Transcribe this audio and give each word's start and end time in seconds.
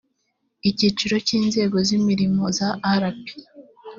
icyiciro 0.69 1.15
cya 1.25 1.33
inzego 1.39 1.77
z 1.87 1.89
imirimo 1.97 2.43
za 2.57 2.69
rp 3.01 3.25